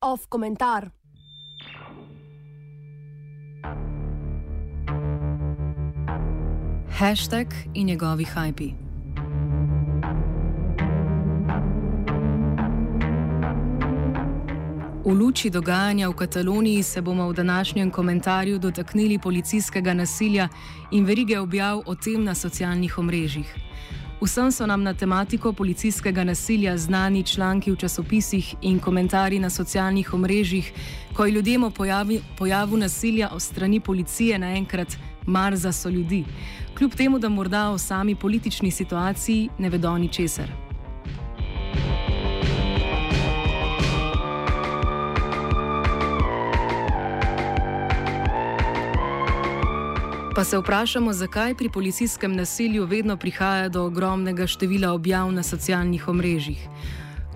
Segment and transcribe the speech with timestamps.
[0.00, 0.90] Off komentar.
[6.88, 8.81] Hashtag in njegovi hajpi.
[15.02, 20.48] V luči dogajanja v Kataloniji se bomo v današnjem komentarju dotaknili policijskega nasilja
[20.90, 23.54] in verige objav o tem na socialnih omrežjih.
[24.20, 30.14] Vsem so nam na tematiko policijskega nasilja znani članki v časopisih in komentarji na socialnih
[30.14, 30.72] omrežjih,
[31.14, 34.96] ko je ljudem o pojavi, pojavu nasilja od strani policije naenkrat
[35.26, 36.24] mar za so ljudi,
[36.78, 40.71] kljub temu, da morda o sami politični situaciji ne vedo ničesar.
[50.42, 56.08] Pa se vprašamo, zakaj pri policijskem nasilju vedno prihaja do ogromnega števila objav na socialnih
[56.08, 56.68] omrežjih.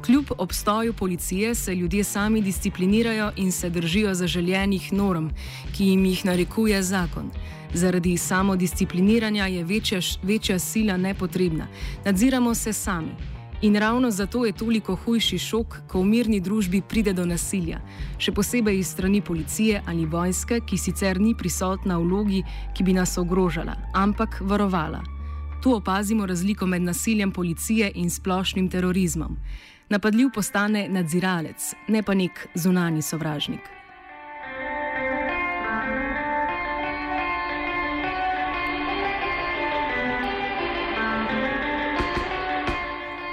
[0.06, 5.28] Kljub obstoju policije se ljudje sami disciplinirajo in se držijo zaželjenih norm,
[5.76, 7.30] ki jim jih narekuje zakon.
[7.74, 11.66] Zaradi samodiscipliniranja je večja, večja sila nepotrebna.
[12.04, 13.35] Nadziramo se sami.
[13.62, 17.80] In ravno zato je toliko hujši šok, ko v mirni družbi pride do nasilja,
[18.18, 22.42] še posebej iz strani policije ali vojske, ki sicer ni prisotna v vlogi,
[22.76, 25.00] ki bi nas ogrožala, ampak varovala.
[25.62, 29.38] Tu opazimo razliko med nasiljem policije in splošnim terorizmom.
[29.88, 33.75] Napadljiv postane nadziralec, ne pa nek zunani sovražnik.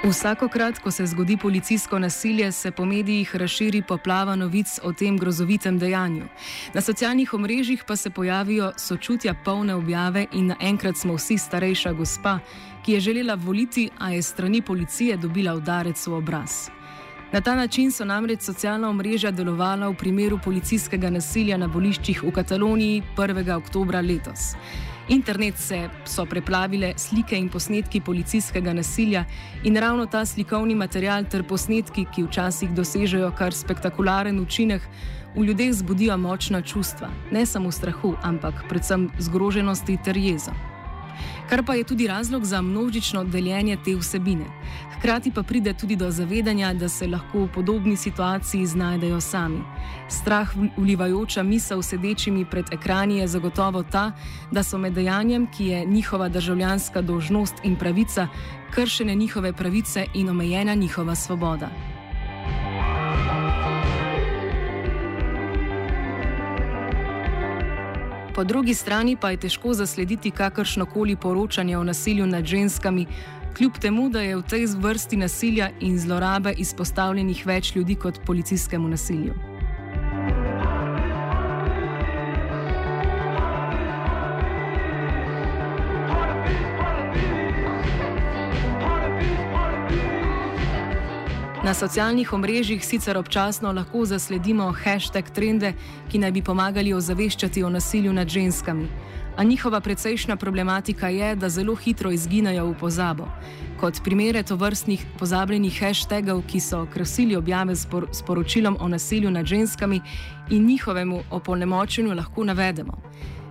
[0.04, 5.78] Vsakokrat, ko se zgodi policijsko nasilje, se po medijih razširi poplava novic o tem grozovitem
[5.78, 6.26] dejanju.
[6.74, 12.38] Na socialnih omrežjih pa se pojavijo sočutja polne objave in naenkrat smo vsi starejša gospa,
[12.84, 16.68] ki je želela voliti, a je strani policije dobila udarec v obraz.
[17.32, 22.30] Na ta način so namreč socialna omrežja delovala v primeru policijskega nasilja na boliščih v
[22.30, 23.56] Kataloniji 1.
[23.56, 24.52] oktobra letos.
[25.08, 29.24] Internet se so preplavile slike in posnetki policijskega nasilja
[29.64, 34.82] in ravno ta slikovni material ter posnetki, ki včasih dosežejo kar spektakularen učinek,
[35.36, 40.54] v ljudeh zbudijo močna čustva, ne samo strahu, ampak predvsem zgroženosti ter jezo
[41.48, 44.44] kar pa je tudi razlog za množično deljenje te vsebine.
[44.96, 49.60] Hkrati pa pride tudi do zavedanja, da se lahko v podobni situaciji znajdejo sami.
[50.08, 54.12] Strah vlivajoča misel sedečimi pred ekrani je zagotovo ta,
[54.50, 58.28] da so med dejanjem, ki je njihova državljanska dožnost in pravica,
[58.70, 61.93] kršene njihove pravice in omejena njihova svoboda.
[68.34, 73.06] Po drugi strani pa je težko zaslediti kakršno koli poročanje o nasilju nad ženskami,
[73.56, 78.88] kljub temu, da je v tej vrsti nasilja in zlorabe izpostavljenih več ljudi kot policijskemu
[78.88, 79.53] nasilju.
[91.64, 95.72] Na socialnih omrežjih sicer občasno lahko zasledimo hashtag trende,
[96.12, 98.84] ki naj bi pomagali ozaveščati o nasilju nad ženskami.
[99.36, 103.28] A njihova precejšnja problematika je, da zelo hitro izginajo v pozabo.
[103.80, 110.00] Kot primere tovrstnih pozabljenih hashtagov, ki so krasili objave spor sporočilom o nasilju nad ženskami
[110.50, 113.00] in njihovemu opolnemočenju, lahko navedemo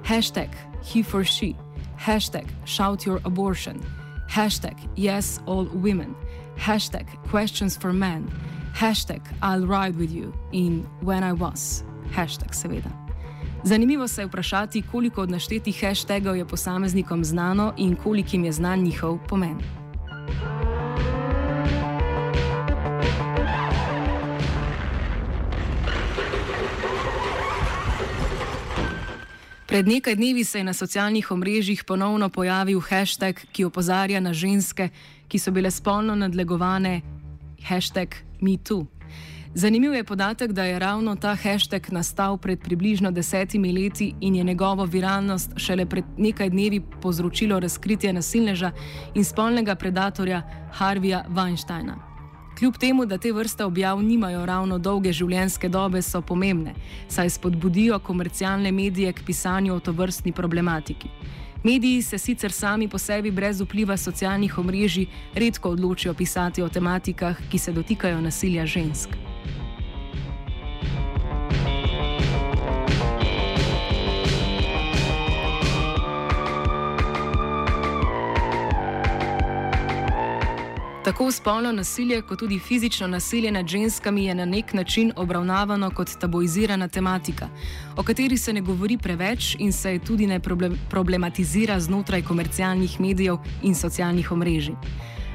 [0.04, 0.50] hashtag
[0.84, 1.56] he for she,
[1.98, 3.82] hashtag shout your abortion,
[4.30, 6.14] hashtag yes all women
[6.58, 8.32] hashtag questions for men,
[8.74, 11.84] hashtag I'll ride with you in when I was,
[12.16, 12.92] hashtag seveda.
[13.64, 18.80] Zanimivo se je vprašati, koliko od naštetih hashtagov je posameznikom znano in kolikim je znan
[18.80, 19.83] njihov pomen.
[29.74, 34.90] Pred nekaj dnevi se je na socialnih omrežjih ponovno pojavil hashtag, ki opozarja na ženske,
[35.28, 37.02] ki so bile spolno nadlegovane,
[37.66, 38.86] hashtag MeToo.
[39.56, 44.44] Zanimiv je podatek, da je ravno ta hashtag nastal pred približno desetimi leti in je
[44.44, 48.72] njegovo viralnost šele pred nekaj dnevi povzročilo razkritje nasilneža
[49.16, 52.13] in spolnega predatorja Harvija Weinsteina.
[52.60, 56.76] Kljub temu, da te vrste objav nimajo ravno dolge življenjske dobe, so pomembne,
[57.10, 61.10] saj spodbudijo komercialne medije k pisanju o tovrstni problematiki.
[61.64, 67.38] Mediji se sicer sami po sebi brez vpliva socialnih omrežij redko odločijo pisati o tematikah,
[67.52, 69.23] ki se dotikajo nasilja žensk.
[81.04, 86.10] Tako spolno nasilje, kot tudi fizično nasilje nad ženskami je na nek način obravnavano kot
[86.20, 87.48] tabuizirana tematika,
[87.98, 90.40] o kateri se ne govori preveč in se tudi ne
[90.90, 94.76] problematizira znotraj komercialnih medijev in socialnih omrežij.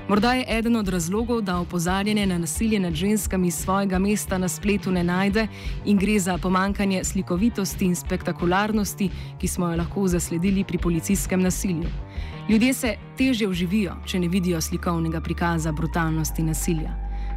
[0.09, 4.91] Morda je eden od razlogov, da opozarjanje na nasilje nad ženskami svojega mesta na spletu
[4.91, 5.47] ne najde
[5.85, 9.11] in gre za pomankanje slikovitosti in spektakularnosti,
[9.41, 12.08] ki smo jo lahko zasledili pri policijskem nasilju.
[12.49, 16.95] Ljudje se teže vživijo, če ne vidijo slikovnega prikaza brutalnosti nasilja.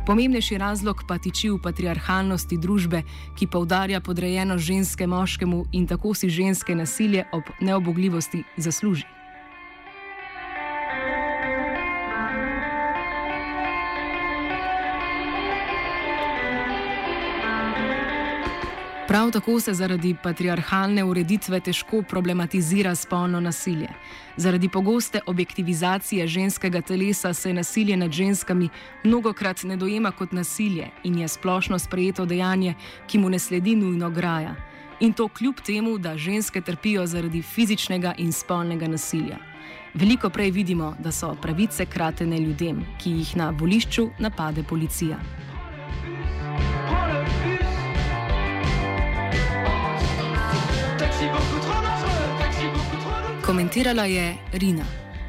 [0.08, 3.04] Pomembnejši razlog pa tiči v patriarhalnosti družbe,
[3.36, 9.21] ki poudarja podrejeno ženske moškemu in tako si ženske nasilje ob neobogljivosti zasluži.
[19.12, 23.90] Prav tako se zaradi patriarhalne ureditve težko problematizira spolno nasilje.
[24.38, 28.70] Zaradi pogoste objektivizacije ženskega telesa se nasilje nad ženskami
[29.04, 32.74] mnogokrat ne dojema kot nasilje in je splošno sprejeto dejanje,
[33.08, 34.56] ki mu ne sledi nujno graja.
[35.00, 39.38] In to kljub temu, da ženske trpijo zaradi fizičnega in spolnega nasilja.
[39.94, 45.20] Veliko prej vidimo, da so pravice kratene ljudem, ki jih na volišču napade policija.
[53.46, 55.01] Komentirala je Rina.